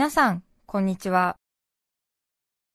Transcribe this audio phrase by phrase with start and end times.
[0.00, 1.36] 皆さん、こんにちは。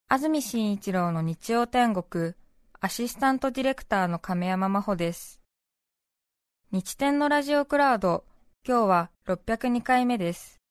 [0.08, 2.36] 安住紳一郎の日曜天国、
[2.80, 5.42] アシスタントディレクターの亀山真帆です。
[6.72, 8.26] 日天のラジオクラウド、
[8.64, 10.62] 今日は602回目です。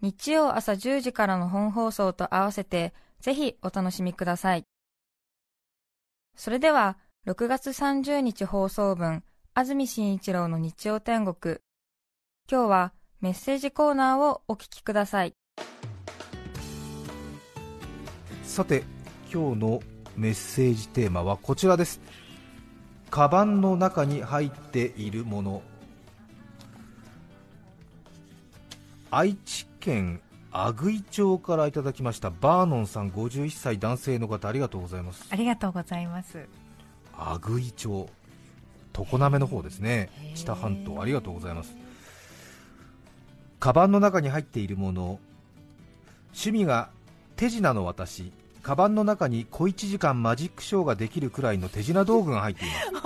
[0.00, 4.64] 日曜朝10時からの本放送と合わせて、ぜひお楽しみください。
[6.34, 9.22] それでは、6月30日放送分、
[9.52, 11.58] 安住紳一郎の日曜天国。
[12.50, 12.92] 今日は
[13.24, 15.34] メッセージコーナーをお聞きください。
[18.42, 18.84] さて
[19.32, 19.80] 今日の
[20.14, 22.02] メッセージテーマはこちらです。
[23.08, 25.62] カバンの中に入っているもの。
[29.10, 30.20] 愛知県
[30.52, 32.28] 阿久井町からいただきました。
[32.28, 35.26] バーノンさん51歳男性の方ありがとうございます。
[35.30, 36.46] ありがとうございます。
[37.16, 38.06] 阿久井町
[38.92, 40.10] 常滑の方ですね。
[40.34, 41.83] 知多半島ありがとうございます
[43.64, 45.18] カバンの中に入っているもの。
[46.32, 46.90] 趣味が
[47.34, 48.30] 手品の私。
[48.62, 53.00] カバンの中に小1時間マジックショーができるくらいの手品道具が入っていま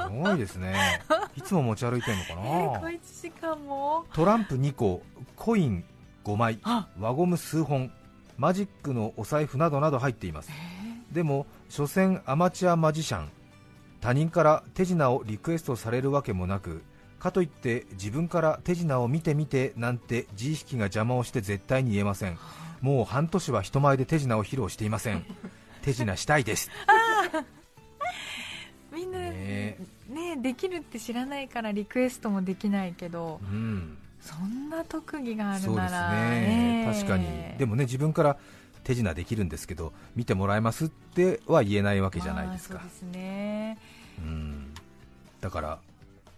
[0.00, 0.10] す。
[0.10, 0.74] すごいですね。
[1.36, 4.04] いつも持ち歩いてるのかな、えー、小1時間も？
[4.12, 5.04] トランプ2個
[5.36, 5.84] コイン
[6.24, 6.58] 5枚
[6.98, 7.92] 輪ゴム数本
[8.36, 13.28] マジックのお財布などなど入っています、えー、でも所詮アマチュアマジシャン。
[14.00, 16.82] 他人から手品をリクエストされるわけもなく
[17.26, 22.38] かといって自分から手品を見てみてなんて自意識が邪魔をして絶対に言えません。
[22.80, 25.24] もう半年は人前で手品を披露していません。
[25.82, 26.70] 手品したいです。
[28.92, 37.26] みんなねねできるって知らないからリクエストもできないけど、うん、そんな特技があるならね、ね、確かに。
[37.58, 38.38] でもね自分から
[38.84, 43.78] 手品できるんですけど見てもらえますっては言えないわけじゃないですか、そうですね。
[44.18, 44.74] うん。
[45.40, 45.78] だから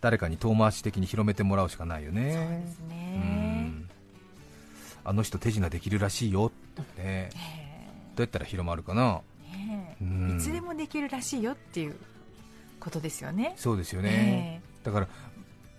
[0.01, 3.73] 誰かに遠回し的に広めてもらうしかないよね、そうですね。
[5.05, 6.53] あの人手品できるらしいよ。
[6.81, 7.03] って。
[7.03, 7.31] ね、
[8.15, 9.21] どうやったら広まるかな、
[10.37, 11.97] いつでもできるらしいよっていう
[12.79, 13.55] ことですよね。
[13.57, 15.09] そうですよね、だから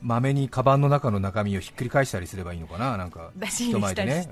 [0.01, 4.29] まめにカバンの中の中身をひっくり返したりすればいいのかな、なんか人前でね、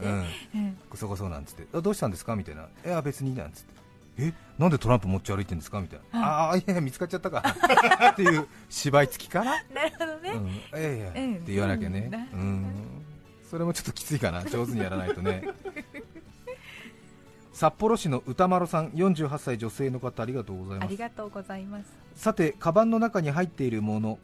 [0.54, 2.36] うん、こそこそなんつって、どうしたんですか？
[2.36, 3.74] みたいな、いや別になんつって、
[4.20, 5.80] えなんでトランプ持ち歩いてるんですか？
[5.80, 7.44] みたいな、ああいや見つかっちゃったか
[8.12, 12.66] っていう芝居付きかななるほどね、うん、ええって言わなきゃね、うん、
[13.50, 14.44] それもちょっときついかな。
[14.46, 15.44] 上手にやらないとね。
[17.54, 20.88] 札幌市の歌丸さん48歳女性の方ありがとうございます。
[20.88, 21.92] ありがとうございます。
[22.16, 24.20] さてカバンの中に入っているもの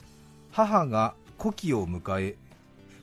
[0.52, 2.36] 母が古希を迎え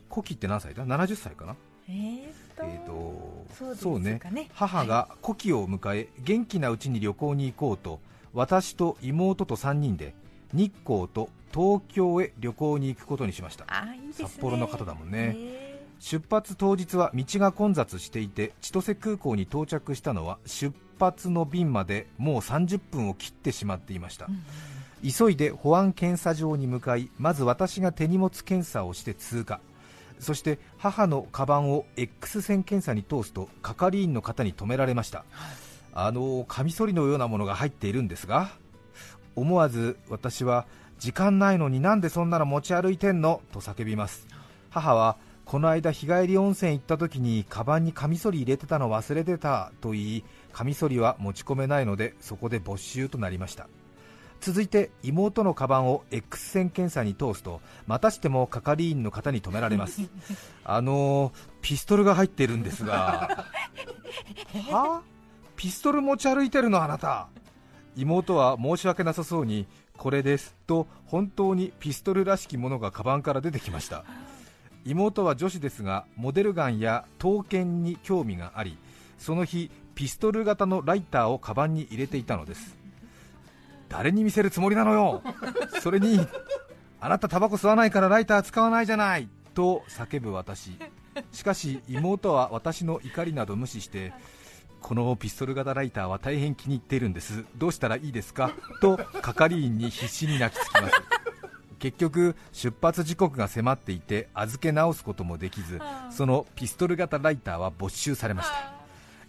[0.09, 1.55] 古希って何歳だ？70歳かな？
[1.89, 3.41] えーえーと
[3.75, 7.99] そうね、ね、母が古希を迎え元気なうちに旅行に行こうと
[8.33, 10.15] 私と妹と3人で
[10.53, 13.65] 日光と東京へ旅行に行くことにしました。
[14.13, 15.35] 札幌の方だもんね。
[15.99, 25.11] 出発当日は道が混雑していて千歳空港に到着したのは出発の便までもう30分を切ってしまっていました、うん。
[25.11, 29.59] 急いで保安検査場に向かいまず私が手荷物検査をして通過
[30.21, 35.25] そして母のカバンを X 線検査に通すと係員の方に止められました、
[35.93, 38.51] あのカミソリのようなものが入っているんですが
[39.35, 40.65] 思わず私は
[40.99, 43.41] 時間ないのになんでそんなの持ち歩いてんの？
[43.51, 44.27] と叫びます。
[44.69, 50.23] 母はこの間日帰り温泉行った時にカバンにカミソリ入れてたの忘れてたと言い
[50.53, 53.67] カミソリは持ち込めないのでそこで没収となりました。
[54.41, 60.01] 続いて妹のカバンを X 線検査に通すとまたしても係員の方に止められます。
[60.65, 61.31] あの
[61.61, 63.45] ピストルが入っているんですが。
[64.71, 65.01] は？
[65.55, 67.27] ピストル持ち歩いてるのあなた。
[67.95, 74.03] 妹は申し訳なさそうにこれですと本当にピストルらしきものがカバンから出てきました。
[74.85, 78.77] 妹は女子ですがモデルガンや刀剣に興味があり
[79.17, 82.77] その日ピストル型のライターをカバンに入れていたのです
[83.91, 85.21] 誰に見せるつもりなのよ。
[85.81, 86.25] それに
[86.99, 89.27] あなたタバコ吸わないからライター使わないじゃない。
[89.53, 90.77] と叫ぶ私。
[91.31, 94.13] しかし妹は私の怒りなど無視して
[94.79, 97.43] このピストル型ライターは大変気に入っているんです。
[97.57, 98.51] どうしたらいいですか？
[98.81, 100.95] と係員に必死に泣きつきます。
[101.79, 105.81] 結局出発時刻が迫っていて預け直すこともできず
[106.11, 108.80] そのピストル型ライターは没収されました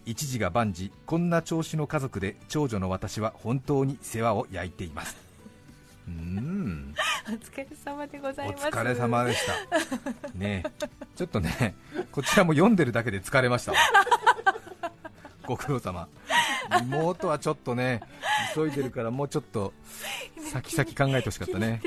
[0.04, 5.16] 一時が万事こんな調子の家族で長女の私は本当に世話を焼いています。
[6.08, 6.94] うん。
[7.28, 8.66] お疲れ様でございます。
[8.66, 9.54] お疲れ様でした。
[10.34, 10.64] ね
[11.14, 11.74] ちょっとね
[12.10, 13.74] こちらも読んでるだけで疲れました
[15.46, 16.08] ご苦労様。
[16.80, 18.00] 妹はちょっとね
[18.54, 19.72] 急いでるからもうちょっと
[20.50, 21.80] 先々考えてほしかったね。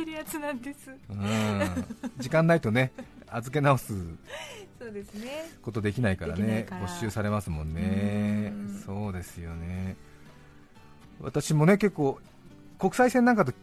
[1.09, 1.85] うん。
[2.17, 2.91] 時間ないとね
[3.27, 3.93] 預け直す
[4.79, 5.49] そうですね。
[5.61, 8.53] ことできないからね没収されますもんね。
[8.85, 9.95] そうですよね。
[11.21, 12.19] 私もね結構
[12.77, 13.53] 国際線なんかと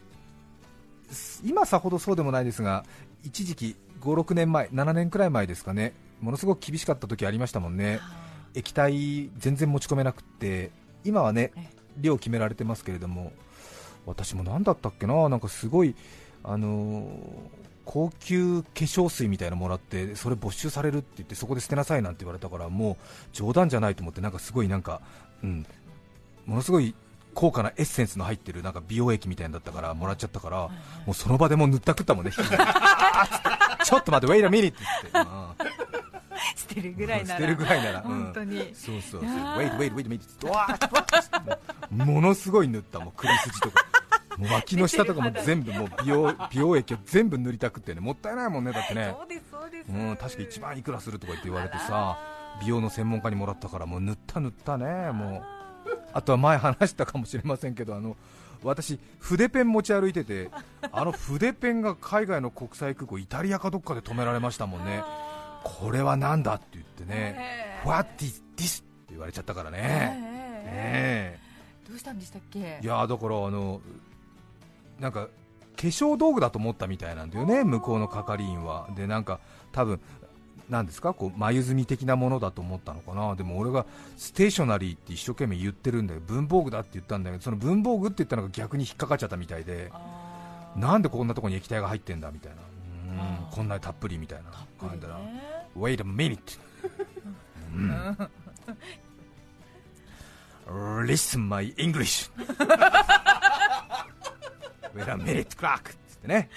[1.44, 2.84] 今さほどそうでもないですが
[3.22, 8.00] 一時期5、6年前、7年くらい前ですかねものすごく厳しかった時ありましたもんね、
[8.54, 10.70] 液体全然持ち込めなくて
[11.04, 11.52] 今はね
[12.00, 13.32] 量決められてますけれども
[14.06, 15.94] 私も何だったっけな、なんかすごい、
[16.42, 17.06] あのー、
[17.84, 22.96] 高級化粧水みたいなのもらってそれ没収されるって言ってそこで捨てなさいなんて言われたからもう
[23.32, 25.00] 冗談じゃないと思ってなんかすごいなんか、
[25.42, 25.66] うん、
[26.46, 26.94] ものすごい
[27.34, 30.56] 高価なエッセンスの入ってるなんか美容液みたいなだったからもらっちゃったから、
[31.06, 34.78] もうその場でも塗ったくったもんね、ちょっと待って、ウェイラミニって
[35.12, 35.32] 言って。
[36.56, 43.84] 捨てるぐらいなら、捨てるぐらいなら、本当に、そうそうそう、ウェイト、ウェイト、ウェイト、ウェイト、わーものすごい塗った、もう首筋とか。
[44.38, 49.14] もう脇の下とかも全部もう美容 美容液を全部塗りたくってねもったいないもんねだってね。
[49.50, 49.58] そ
[49.88, 52.18] うん確か1万いくらするとか言って言われてさ
[52.60, 55.62] 美容の専門家にもらったからもう塗った塗ったねもう。
[56.12, 58.16] あとは前話したかもしれませんけどあの
[58.64, 60.48] 私、筆ペン持ち歩いてて、
[60.92, 65.02] あの筆ペンが海外の国際空港、イタリアかどっかで止められましたもんね、
[65.64, 68.82] これはなんだって言ってね、What is this?
[68.82, 71.40] って言われちゃったからね、ね
[71.88, 72.78] どうしたんでしたっけ？
[72.80, 73.80] いやだからあの
[75.02, 75.28] なんか化
[75.76, 78.88] 粧道具だと思ったみたいなんだよね、向こうの係員は。
[78.96, 79.40] でなんか
[79.72, 80.00] 多分
[80.70, 81.12] なんですか？
[81.12, 83.84] こう眉墨的なものだと思ったのかな、でも俺が
[84.16, 89.90] ステーショナリーって一生懸命言ってるんだよ、文房具だって言ったんだけど、その文房具って言ったのが逆に引っかかっちゃったみたいで、
[90.76, 94.44] なんでこんなところに液体が入ってんだみたいな、うんこんなにたっぷりみたいな。
[94.80, 95.18] 感じだな、
[95.76, 96.38] Wait a minute!
[97.74, 97.78] う
[101.02, 101.04] ん。
[101.06, 102.30] Listen my English!
[104.94, 105.78] Wait a minute, clock!
[105.78, 106.50] っつってね、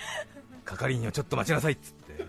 [0.64, 2.26] 係員をちょっと待ちなさいっつって、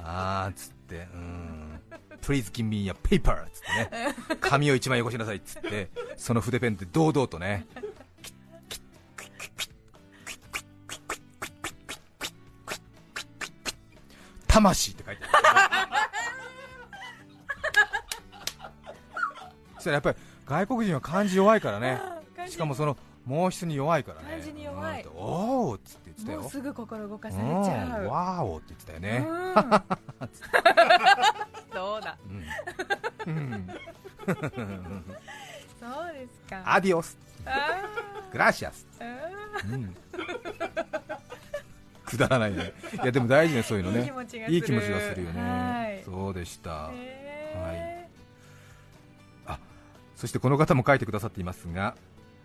[0.00, 1.08] あーっつって。
[1.14, 1.80] うん、
[2.20, 7.66] Please give me a paper つってね、紙を1枚よこしなさいっつって、その筆ペンで堂々とね、
[14.46, 15.32] 魂って書いてある。
[19.76, 22.00] そしたらやっぱり外国人は漢字弱いからね、
[22.48, 22.96] しかもその
[23.26, 24.42] 毛筆に弱いからね、
[26.50, 29.26] すぐ心動かされちゃう、わーおって言ってたよね、
[31.72, 32.18] そうだ、
[33.26, 33.68] うん、
[35.78, 37.16] そうですか、アディオス、
[38.32, 38.86] グラシアス、
[39.70, 39.94] うん、
[42.04, 44.02] くだらないね、いやでも大事ね、そういうのね、い
[44.58, 45.22] い気持ちがする。
[45.24, 46.70] よね、はい、そうでした。
[46.70, 48.08] はい。
[49.46, 49.58] あ
[50.16, 51.96] そしてこの方も書いてくださっていますが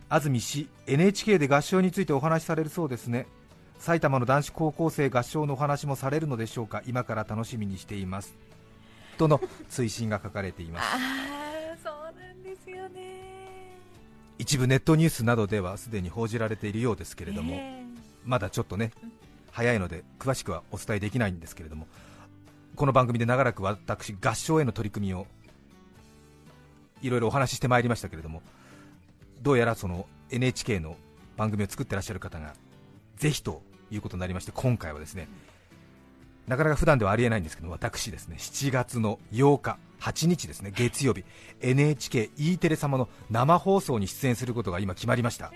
[0.09, 3.27] 安住氏 NHK で合唱についてお話しされるそうですね
[3.79, 6.81] 埼玉の男子高校生合唱のお話もされるのでしょうか？
[6.85, 8.33] 今から楽しみにしています。
[9.17, 9.39] との
[9.69, 10.85] 追伸が書かれています。
[10.95, 13.75] あそうなんですよね。
[14.37, 18.91] 一部ネットニュースなどではすでに報じられているようですけれども、えー、まだちょっとね
[19.51, 21.87] 早いので詳しくはお伝えできないんですけれども
[22.75, 25.25] この番組で長らく私合唱への取り組みを
[27.01, 28.41] いろいろお話ししてまいりましたけれども
[29.41, 30.97] どうやらその NHK の
[31.37, 32.53] 番組を作ってらっしゃる方が
[33.17, 35.27] ぜひということになりまして今回はですね
[36.47, 41.23] なかなか普段ではありえないんですけど私ですね7月の8日8日ですね月曜日
[41.61, 45.51] NHKE テレ様の生放送に出演することが今決まりました。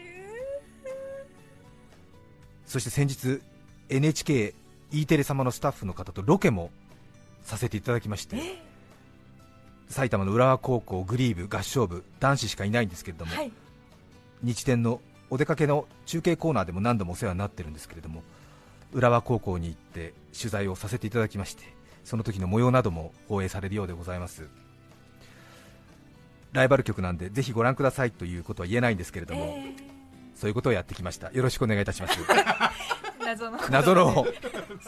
[2.65, 3.41] そして先日
[3.89, 4.53] NHKE
[5.07, 6.69] テレ様のスタッフの方とロケも
[7.43, 8.61] させていただきまして
[9.87, 13.51] 埼玉の浦和高校グリーブ合唱部男子しかいないんですけれども、はい。
[14.43, 18.23] 日天のお出かけの中継コーナーでも何度もお世話になってるんですけれども
[18.93, 21.63] 浦和高校に行って取材をさせていただきまして
[22.03, 24.47] その時の模様なども放映されるようでございます。
[26.53, 29.73] ライバル局なんでぜひご覧くださいということは言えないんですけれども、えー、
[30.35, 31.31] そういうことをやってきました。
[31.31, 32.17] よろしくお願いいたします。
[33.23, 33.59] 謎の。
[33.69, 34.25] 謎の。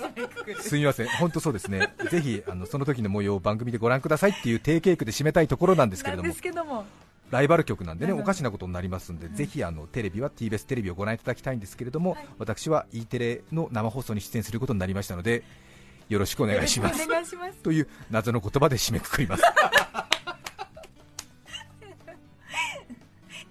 [0.60, 1.08] すみません。
[1.08, 1.94] 本当そうですね。
[2.10, 6.34] ぜひあのその時の模様を番組でご覧くださいっていう定型句で締めたいところなんですけれども
[7.32, 15.44] ライバル局なんでね、おかしなことになりますんで、ぜひあのテレビは TBS テレビをご覧いただきたいんですけれども、私は E テレの生放送に出演することになりましたので、
[16.10, 17.08] よろしくお願いします。
[17.64, 19.44] という謎の言葉で締めくくります。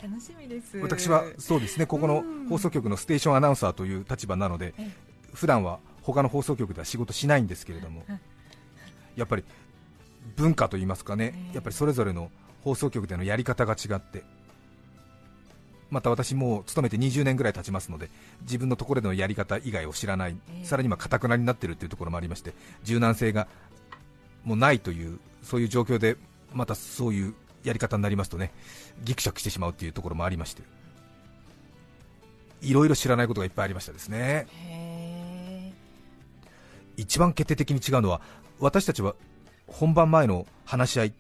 [0.03, 0.77] 楽しみです。
[0.79, 4.75] 私はそうですねここの放送局のステーションアナウンサーという立場なので、
[5.33, 8.05] 普段は他の放送局では仕事しないんですけれども、
[9.17, 9.45] やっぱり
[10.37, 12.31] 文化といいますかね、やっぱりそれぞれの
[12.63, 14.25] 放送局でのやり方が違って。
[15.91, 18.11] また私も勤めて20年ぐらい経ちますので
[18.43, 23.49] 自分のところでのやり方以外を知らない、えー、さらにはかたくなになっているというところもありまして柔軟性が
[24.45, 26.17] もないというそういう状況で
[26.55, 28.53] またそういうやり方になりますとね
[29.03, 30.63] ぎくしゃくしてしまうというところもありまして。
[32.63, 34.47] いろいろ知らないことがいっぱいありましたですね。
[36.97, 38.21] 一番決定的に違うのは
[38.59, 39.15] 私たちは
[39.67, 41.15] 本番前の話し合い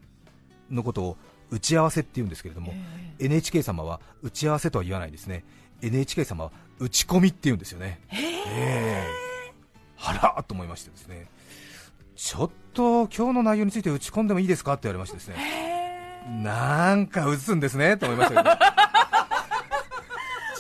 [0.70, 1.16] のことを
[1.50, 2.72] 打ち合わせって言うんですけれども、
[3.18, 5.44] NHK 様は打ち合わせとは言わないですね。
[5.82, 11.26] NHK 様は打ち込みって言うんですよね、えー、はらーと思いましてですね。
[12.16, 15.36] ちょっと今日の内容について打ち込んでもいいですかって言われましてですね。
[16.42, 18.56] なんか打つんですねと思いましたけど。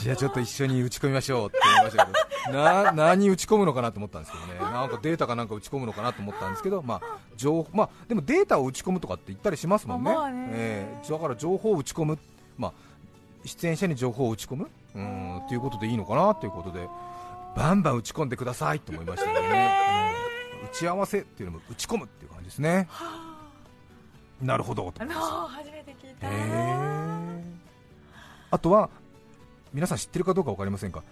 [0.00, 2.18] じゃあちょっと一緒に打ち込みましょうって思いましたけど。
[2.52, 10.16] な何打ち込むのかなと思ったんですけどねなんかデータかなんか打ち込むのかなと思ったんですけど、まあ情まあ、でもデータを打ち込むとかって言ったりしますもんね、ね。
[10.52, 12.18] えー、だから情報を打ち込む、
[12.56, 12.72] まあ、
[13.44, 14.70] 出演者に情報を打ち込む？
[14.94, 16.88] うんっていうことでいいのかなということで
[17.56, 20.12] バンバン打ち込んでくださいと思いましたよね、
[20.62, 22.88] うん、打ち合わせっていうのも打ち込むっていう感じですね。
[24.42, 24.90] なるほど。
[24.92, 26.28] と初めて聞いた、
[28.50, 28.90] あとは
[29.72, 31.02] 皆さん知ってるかどうか分かりませんか？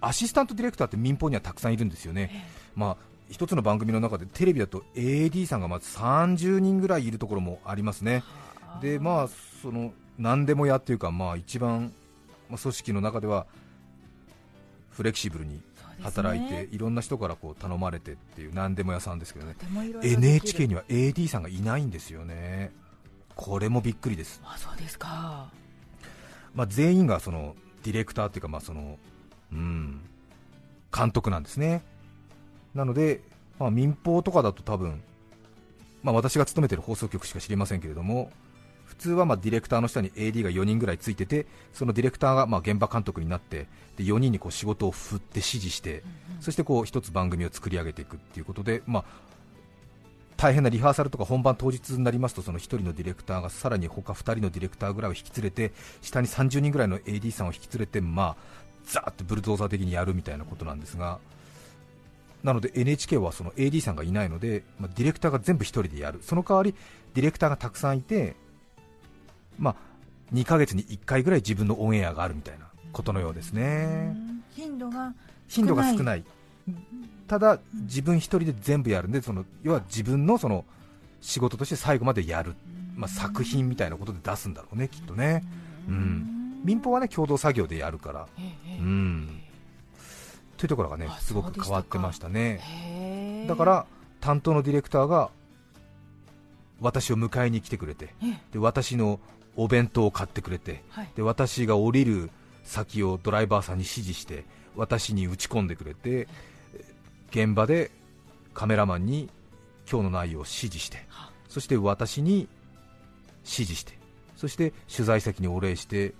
[0.00, 2.96] アシスタントディレクターって民放にはたくさんいるんですよね、まあ、
[3.30, 8.22] 一つの番組の中でテレビだと AD さんがまず30人ぐらいいるところもありますね、
[8.80, 9.28] でまあ
[9.62, 11.92] その何でもやっていうか、まあ、一番、
[12.48, 13.46] まあ、組織の中では
[14.90, 15.60] フレキシブルに
[16.02, 19.54] 働いて、ね、いろんな人からこう頼まれてっていう何でも屋さんですけどね。
[20.02, 22.72] NHK には AD さんがいないんですよね。
[23.36, 24.40] これもびっくりです。
[24.44, 25.50] あそうですか、
[26.54, 28.98] まあ、全員がそのディレクターっていうかまあその
[29.52, 30.00] うん。
[30.94, 31.82] 監督なんですね。
[32.74, 33.20] なので、
[33.58, 35.02] まあ、民放とかだと多分、
[36.02, 38.30] まあ、私が勤めている放送局しか知りませんけれども
[38.84, 46.04] 普通はまディレクターの下に AD が4人ぐらいついててそのディレクターがま現場監督になってで4人にこう仕事を振って指示して、
[46.40, 49.04] そしてこう1つ番組を作り上げていくっていうことで、まあ、
[50.36, 58.36] 大変なリハーサルとか本番当日になりますとその1人のディレクターがさらに他2人のディレクターぐらいを引き連れて下に30人ぐらいの AD さんを引き連れて、まあ、
[58.88, 61.18] ザーッとブルドーザー的にやるみたいなことなんですが。
[62.42, 66.74] なので NHK はその AD さんがいないので、まあ、ディレクターが全部1人でやる、その代わり
[67.14, 68.36] ディレクターがたくさんいて、
[69.58, 69.76] まあ、
[70.32, 74.16] 2ヶ月に1回ぐらい自分のオンエアがあるみたいなことのようですね。
[74.54, 75.12] 頻度が
[75.48, 76.24] 頻度が少ない、
[77.26, 80.64] ただ自分1人で全部やるんで、その要は自分のその
[81.20, 82.54] 仕事として最後までやる、
[82.94, 85.42] まあ、作品みたいなことで出すんだろうね、きっとね。
[85.88, 88.26] うん、民放はね共同作業でやるから。
[88.80, 89.42] うん。
[90.56, 93.46] というところがねすごく変わってましたね。
[93.48, 93.86] だから
[94.20, 95.30] 担当のディレクターが
[96.80, 98.14] 私を迎えに来てくれて
[98.52, 99.20] で私の
[99.56, 102.30] お弁当を買ってくれて、はい、で私が降りる
[102.64, 104.44] 先をドライバーさんに指示して
[104.76, 106.28] 私に打ち込んでくれて
[107.30, 107.90] 現場で
[108.54, 109.28] カメラマンに
[109.90, 110.98] 今日の内容を指示して
[111.48, 112.48] そして私に
[113.42, 113.98] 指示して
[114.36, 116.14] そして取材先にお礼して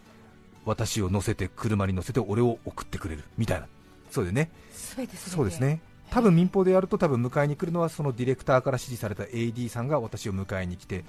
[0.69, 3.25] 私を乗せて車に乗せて俺を送ってくれる。
[3.39, 3.67] みたいな。
[4.11, 4.51] そうでね。
[4.73, 5.81] そうですね。
[6.11, 11.05] 多分民放でやると多分迎えに来るのはそのディレクターから指示された AD さんが私を迎えに来て違う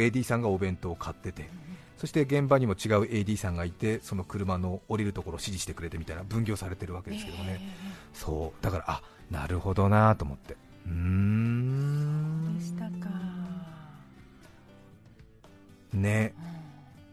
[0.00, 1.50] AD さんがお弁当を買ってて
[1.98, 7.60] そして現場にも違う AD さんがいてその車の降りるところを指示してくれてみたいな分業されてるわけですけどもね、
[8.14, 8.64] そう。
[8.64, 10.56] だからあなるほどなと思って。
[10.86, 12.58] うーん。
[12.58, 13.10] でしたか。
[15.92, 16.34] ね、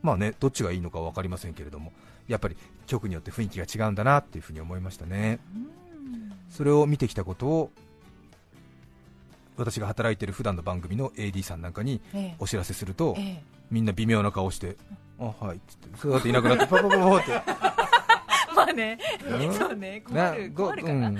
[0.06, 1.92] まあねどっちがいいのか分かりませんけれども
[2.28, 2.56] やっぱり
[2.88, 5.40] 局によって雰囲気が違うんだなっていうふうに思いましたね、
[6.50, 7.72] それを見てきたことを
[9.58, 12.02] 私が働いている普段の番組の AD さんなんかに
[12.40, 14.76] お知らせすると、ええ、みんな微妙な顔して、
[15.20, 17.32] あはいっつって、そうやっていなくなって、パパパパって。
[18.56, 18.98] まあね、
[19.58, 21.08] そうね、困る困るかな。
[21.10, 21.18] うん、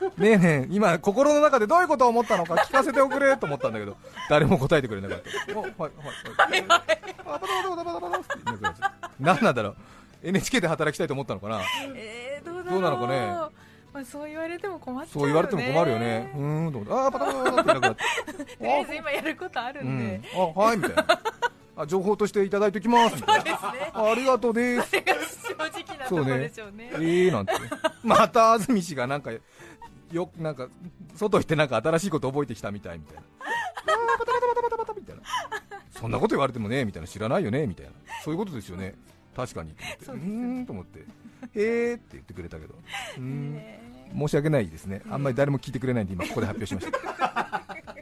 [0.18, 3.96] ねえねえ、今、心の中でどういうことを思ったのか聞かせておくれと思ったんだけど、
[4.28, 5.58] 誰も答えてくれなかった。
[5.58, 6.96] はいはいはい。
[7.24, 8.26] パタパタパタパタパタって
[9.20, 9.76] 何なんだろう、
[10.22, 11.60] NHK で働きたいと思ったのかな、
[11.94, 13.26] えー、どうどうなのかね。
[13.92, 16.30] まあ、そう言われても困っちゃう、ね、そう言われても困るよね。
[16.36, 16.38] う
[16.68, 18.02] ん、と、ああ、パタパタパタってなくなって。
[18.58, 20.20] とりあえず今やることあるんで。
[20.34, 21.20] うん、あ、はい、みたいな。
[21.76, 23.18] あ、情報としていただいておきます。
[23.18, 23.90] そうですね。
[23.94, 24.90] ありがとうです。
[24.90, 26.90] 正直なところでしょうね。
[26.94, 27.52] うねええー、なんて。
[28.02, 29.30] また安住氏がなんか、
[30.16, 30.68] よ、なんか、
[31.14, 33.22] 外行ってなんか新しいこと覚えてきたみたいみたいな。
[33.42, 35.22] あパタパタパタパタパタみたいな。
[35.90, 37.08] そんなこと言われてもね、みたいな。
[37.08, 37.92] 知らないよね、みたいな。
[38.22, 38.94] そういうことですよね。
[39.36, 41.00] 確かにうーんと思って、
[41.54, 42.74] へーって言ってくれたけど、
[43.18, 43.60] うん
[44.16, 46.96] 申し訳ないですね、あんまり誰も聞いてくれないんで、今、ここで発表しました。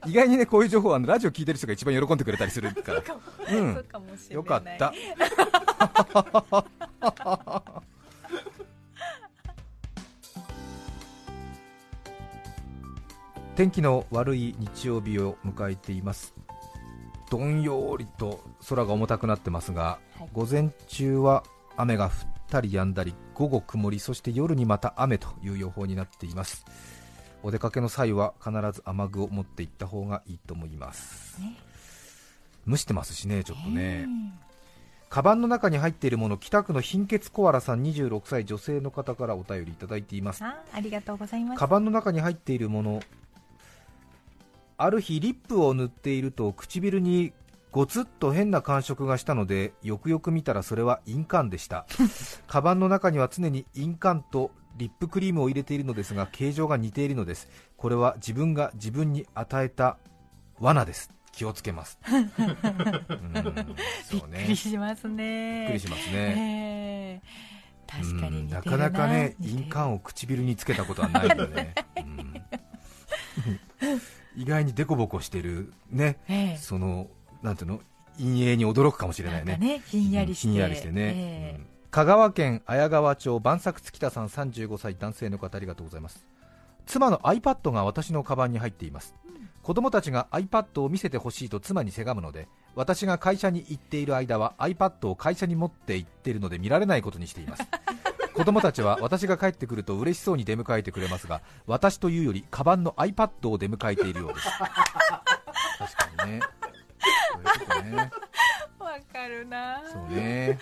[0.07, 3.03] 意外にねこういう情報はラジオ聞いてる人が一番喜んでくれたりするから、
[3.51, 3.85] うん、
[4.31, 4.93] よかった。
[13.57, 16.35] 天気の悪い日曜日を迎えています。
[17.31, 21.45] どんよりと空が重たくなってますが、はい、午前中は
[21.77, 22.13] 雨が降っ
[22.51, 26.65] たり止んだり午後曇りそして夜にまた雨という予報になっています。
[27.45, 31.55] お出かけの際は必ず雨具を持っていった方がいいと思います、ね、
[32.67, 34.09] 蒸してますしねちょっとね。
[35.11, 40.43] カバンの中に入っているもの北区の貧血コアラさん26歳女性の方からお便りいただいています。
[40.43, 41.59] ありがとうございます。
[41.59, 43.01] カバンの中に入っているもの
[44.77, 47.33] ある日リップを塗っていると唇に
[47.71, 51.87] ゴツッと変な感触がしたのでよくよく見たらそれは印鑑でした。
[52.47, 57.49] カバンの中には常に印鑑とリップクリームを入れているのですが形状が似ているのです。
[57.77, 59.99] これは自分が自分に与えた
[60.61, 61.11] 罠です。
[61.33, 61.99] 気をつけます。
[62.07, 63.33] うん
[64.13, 65.61] びっくりしますね。
[65.63, 68.63] びっくりしますね、えー、確かにな。
[68.63, 72.01] かなかね印鑑を唇につけたことはないのでね、 う
[73.97, 74.01] ん
[74.37, 77.09] 意外に凸凹してるね、えー、その
[77.43, 77.81] なんていうの？
[78.17, 86.25] 陰影に驚くかもしれないね、ねひんやりして,、ひんやりしてね、えーうん、香川県綾川町万作月田さん35歳男性の方ありがとうございます。
[86.87, 97.63] 妻の iPad が私のカバンに入っています、うん、子供たちが iPad を見せてほしいと妻にせがむので私が会社に行っている間は iPad を会社に持って行っているので見られないことにしています
[98.35, 104.47] 子供たちは私が帰ってくると嬉しそうに出迎えてくれますが私というよりカバンの iPad を出迎えているようです。
[105.79, 106.41] 確かにね。
[107.33, 108.11] そういうことね。
[108.79, 109.83] わかるな。
[109.91, 110.59] そうね、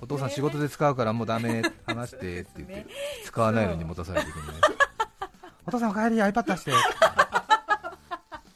[0.00, 1.62] うん、お父さん仕事で使うからもうダメ。
[1.86, 2.86] 話してって言って、
[3.24, 4.42] 使わないのに持たされていくね。
[5.66, 6.72] お父さんお帰り iPad 出して。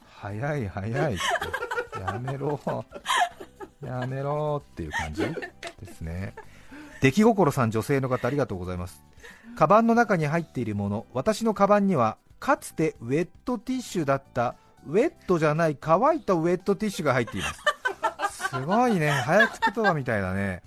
[0.08, 2.00] 早い早いって。
[2.00, 2.60] やめろ。
[3.84, 6.34] やめろっていう感じですね
[7.06, 9.04] 出来心さん女性の方ありがとうございます。
[9.56, 14.56] カバンの中に入っているもの私のカバンにはかつてウェットティッシュだった
[14.88, 18.48] ウェットじゃない乾いたウェットティッシュが入っています。
[18.48, 19.10] すごいね。
[19.10, 20.62] 早口言葉みたいだね。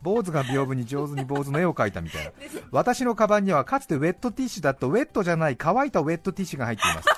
[0.00, 2.30] 坊主が屏風に上手に坊主の絵を描いたみたいな。
[2.70, 7.08] 私のカバンにはかつてウェットティッシュだとウェットじゃない乾いたウェットティッシュが入っています。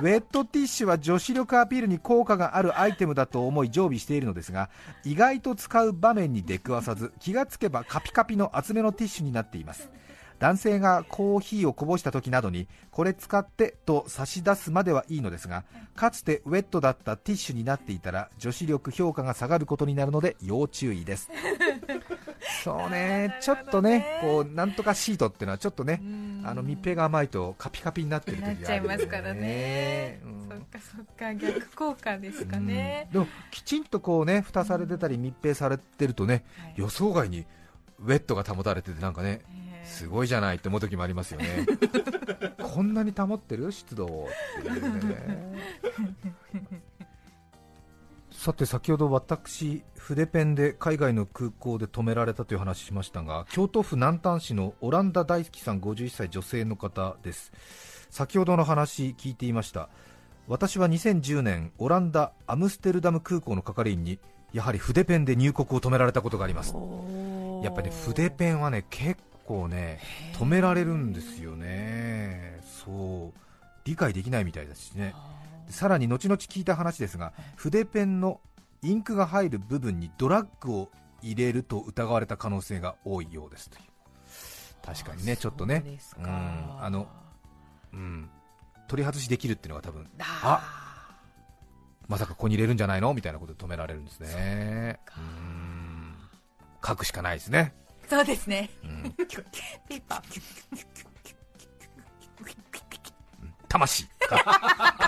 [0.00, 4.70] ウェットティッシュは女子力アピールに効果があるアイテムだと思い常備しているのですが
[5.04, 9.90] 意外と使う場面に出くわさず気がつけばカピカピの厚めのティッシュになっています。
[10.38, 15.64] 男性がコーヒーをこぼした時などにこれ使ってと差し出すまではいいのですが
[15.96, 21.30] かつてウェットだったティッシュになっていたら女子力評価が下がることになるので要注意です。
[22.64, 23.36] そうね。
[23.40, 26.00] ちょっとねこうなんとかシートっていうのはちょっとね
[26.44, 37.46] あの密閉が甘いとカピカピになってる時がある、ね、なっちゃいますからね、うん、そっかそっか逆効果ですかね、でもきちんとこうね蓋されてたり密閉されてるとね、はい、予想外に
[38.00, 39.40] ウェットが保たれててなんかね、
[39.88, 41.66] すごいじゃないって思う時もありますよね。
[42.62, 43.72] こんなに保ってる？
[43.72, 44.28] 湿度を。
[44.60, 45.58] っていうね
[48.30, 57.52] さて先ほど私筆ペンで海外の空港で止められたという話しましたが京都府南丹市のオランダ大好きさん51歳女性の方です。
[58.10, 59.88] 先ほどの話聞いていました。
[60.46, 64.18] 私は2010年オランダアムステルダム空港の係員に
[64.52, 66.74] やはり筆ペンで入国を止められたことがあります。
[67.62, 69.98] やっぱり、ね、筆ペンはね結構ね
[70.34, 72.60] 止められるんですよね。
[72.84, 73.38] そう。
[73.84, 75.14] 理解できないみたいだしね。
[75.70, 78.40] さらに後々聞いた話ですが筆ペンの
[78.82, 80.90] インクが入る部分にドラッグを
[81.22, 83.82] 入れると疑われた可能性が多いようですという。
[84.84, 85.82] 確かにねちょっとね。
[86.18, 86.26] うん。
[86.82, 87.08] あの
[87.94, 88.28] うん。
[88.86, 91.16] 取り外しできるっていうのが多分あ
[92.06, 95.00] まさかここに入れるんじゃないのみたいなことで止められるんですね。
[95.16, 96.14] うん。
[96.86, 97.74] 書くしかないですね
[98.08, 100.22] そうですね、うん、ピーパー。
[103.68, 104.08] 魂。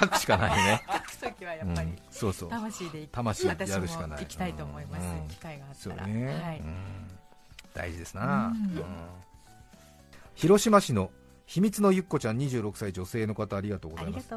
[0.00, 0.82] 書くしかないね。
[0.86, 2.50] 書くときはやっぱり、うん、そうそう。
[2.50, 4.20] 魂で魂やるしかない。
[4.20, 6.26] 行きたいと思います、うん、機会があったら、ね。
[6.42, 6.62] はい、
[7.74, 8.52] 大事ですな、
[10.34, 11.10] 広島市の
[11.46, 14.28] 秘密のゆっこちゃん26歳女性の方ありがとうございます。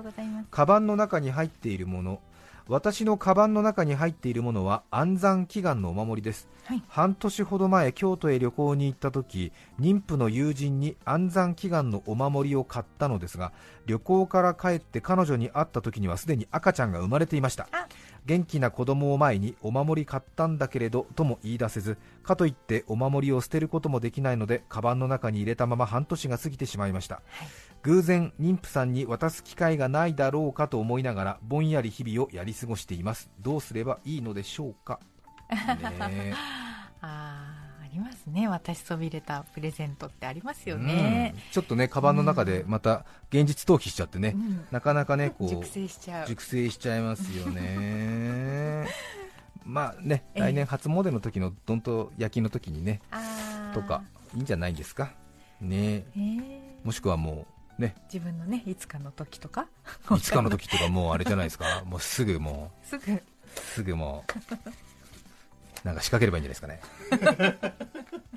[0.51, 2.21] カバンの中に入っているもの
[2.69, 13.51] 私のカバンの中に入っているものは安産祈願のお守りです、はい、半年ほど前京都へ旅行に行った時妊婦の友人に安産祈願のお守りを買ったのですが
[13.85, 17.67] 旅行から帰って彼女に会った時にはすでに赤ちゃんが生まれていました
[18.25, 27.47] 元気な子供を前にお守り買ったんだけれどとも言い出せずかといってお守りを捨てることもできないのでカバンの中に入れたまま半年が過ぎてしまいました、はい、
[27.83, 33.29] 偶然妊婦さんに渡す機会がないだろうかと思いながらぼんやり日々をやり過ごしています。
[33.39, 34.99] どうすればいいのでしょうか、
[35.49, 36.33] ね、
[37.01, 37.62] ああ
[37.93, 38.47] りますね。
[38.47, 46.27] 渡しそびれたプレゼントってありますよね、うん、ちょっとねカバンの中でまた現実逃避しちゃってね、うん、なかなかねこう熟成しちゃう。
[46.27, 48.87] 熟成しちゃいますよね。
[49.65, 52.99] まあね来年初詣の時のどんと焼きの時にね
[53.73, 54.03] とか
[54.35, 55.13] いいんじゃないですか？
[55.61, 57.45] ね、えー、もしくはも
[57.79, 57.95] うね。
[58.11, 59.67] 自分のねいつかの時とか？
[60.17, 61.83] いつかの時とかもうあれじゃないですか？
[61.85, 62.85] もうすぐもう。
[62.87, 63.23] すぐ。
[63.55, 64.31] すぐもう
[65.83, 66.83] なんか仕掛ければいいんじゃないで
[67.19, 67.73] すかね。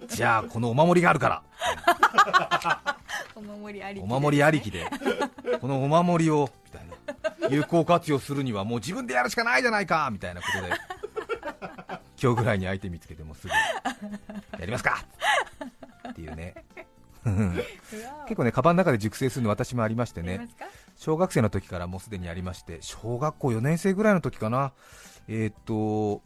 [0.09, 1.43] じゃあこのお守りがあるから。
[3.35, 4.87] お守りありき、ね、お守りありきで。
[5.61, 7.49] このお守りをみたいな。
[7.49, 10.71] 有効活用するにはもう自分でやるしかないじゃないかみたいなことで。
[12.21, 13.53] 今日ぐらいに相手見つけてもすぐ
[14.59, 15.05] やりますか。
[16.11, 16.55] っていうね。
[18.27, 20.49] 結構ね、カバンの中で熟成するの私もありましてね、
[20.97, 24.73] 小学生の時からもうすでにありまして、小学校4年生ぐらいの時かな、
[25.29, 26.23] えー、っと、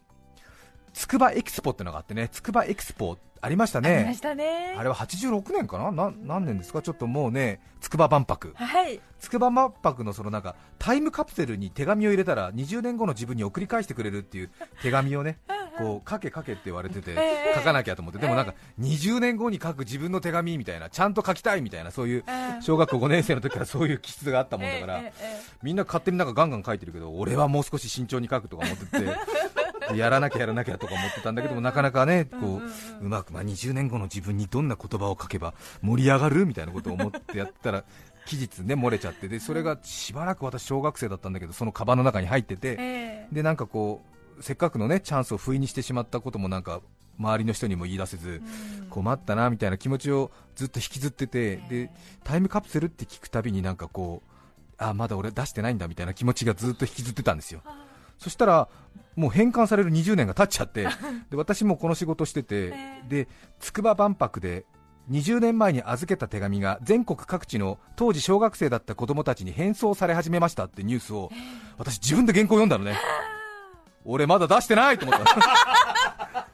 [0.92, 4.74] つくばエキスポってのがあってね、つくばエキスポありましたね、あね。
[4.76, 5.90] あれは86年かな？
[5.90, 14.50] な、何年ですか、ちょっともうね、つくば万博、はい、つくば万博のそのなんかタイムカプセルに手紙を入れたら20年後の自分に送り返してくれるっていう
[14.82, 15.38] 手紙をね、
[15.78, 17.16] こう書け書けって言われてて、
[17.54, 22.24] 書かなきゃと思って、でもなんか20年後に書く自分の手紙みたいな、ちゃんと書きたいみたいな、そういう
[22.60, 25.00] 小学校5年生の時からそういう気質があったもんだから、
[25.62, 29.59] みんな勝手になんかガンガン書いてるけど、俺はもう少し慎重に書くとか思ってて。
[29.96, 32.60] やらなきゃやらなきゃとか思ってたんだけども、なかなかね、こ
[33.00, 37.84] ううまく、まあ、20年後の自分にどんな言葉を書けば盛り上がるみたいなことを思ってやったら、
[38.26, 44.02] 期日ね漏れちゃってでそれがしばらく私小学生だったんだけどそのカバンの中に入ってて、でなんかこ
[44.38, 46.80] うせっかくのねチャンスを不意にしてしまったこともなんか
[47.18, 48.42] 周りの人にも言い出せず、
[48.88, 51.90] 困ったなみたいな気持ちをずっと引きずってて、で
[52.24, 54.30] タイムカプセルって聞くたびになんかこう
[54.78, 57.62] あまだ俺出してないんだみたいな気持ちがずっと引きずってたんですよ。
[58.20, 58.68] そしたら
[59.16, 60.86] もう返還される20年が経っちゃって
[61.30, 62.72] で私もこの仕事してて
[63.08, 63.26] で
[63.58, 64.66] 筑波万博で
[65.10, 71.30] 20年前に預けた手紙が全国各地の当時小学生だった子供たちに返送され始めましたってニュースを
[71.78, 72.96] 私自分で原稿読んだのね。
[74.04, 76.46] 俺まだ出してないと思った。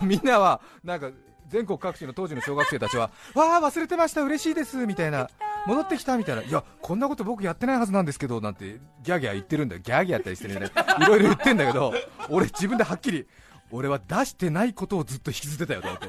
[0.06, 1.10] みんなはなんか
[1.48, 5.28] 全国各地の当時の小学生たちは わあ忘れてました嬉しいですみたいな。
[5.66, 6.42] 戻ってきたみたいな。
[6.42, 9.80] いやこんなこと僕やってないはずなんですけどなんてギャギャ言ってるんだよ。
[9.82, 10.54] ギャギャやったりしてね
[11.00, 11.92] いろいろ言ってんだけど
[12.28, 13.26] 俺自分ではっきり
[13.72, 16.08] 俺は出してないことをずっと引きずってたよだって。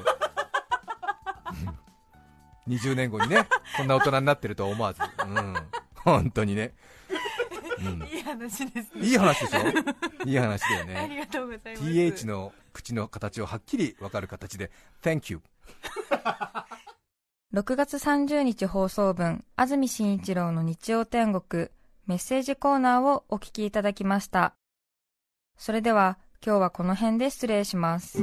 [2.68, 5.54] 20年後にねこんな大人になってるとは思わず、うん、
[5.96, 6.74] 本当にね、
[7.80, 9.00] うん、いい話ですね。
[9.06, 10.28] いい話でしょ？
[10.28, 10.96] いい話だよね。
[11.00, 11.84] ありがとうございます。
[11.84, 14.70] TH の口の形をはっきり分かる形で。
[15.02, 15.42] Thank you.
[17.52, 21.68] 6月30日放送分安住紳一郎の日曜天国
[22.06, 24.54] メッセージコーナーをお聞きいただきました。
[25.56, 28.22] それでは今日はこの辺で失礼します。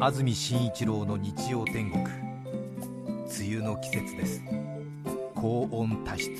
[0.00, 2.02] 安住紳一郎の日曜天国。
[2.04, 4.42] 梅雨の季節です。
[5.34, 6.30] 高温多湿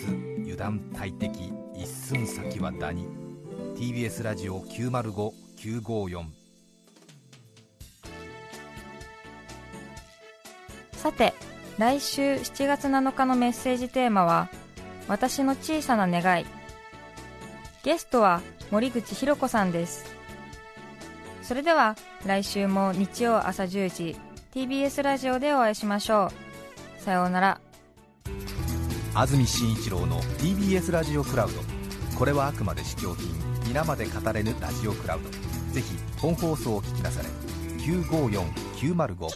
[0.42, 3.17] 油断大敵一寸先はダニ
[3.78, 6.24] TBS ラジオ905954
[10.94, 11.32] さて
[11.78, 14.48] 来週7月7日のメッセージテーマは
[15.06, 16.46] 「私の小さな願い」
[17.84, 20.04] ゲストは森口博子さんです。
[21.42, 21.94] それでは
[22.26, 24.16] 来週も日曜朝10時
[24.54, 26.32] TBS ラジオでお会いしましょ
[26.98, 27.00] う。
[27.00, 27.60] さようなら。
[29.14, 31.62] 安住紳一郎の TBS ラジオクラウド。
[32.18, 35.28] これはあくまで試供品皆まで語れぬラジオクラウド。
[35.74, 37.28] ぜひ本放送を聞きなされ。
[37.84, 39.28] 954905